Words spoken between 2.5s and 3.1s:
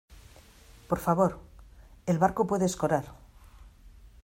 escorar